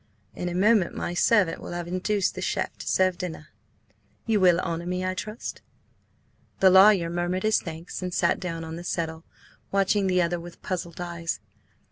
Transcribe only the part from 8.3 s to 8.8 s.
down on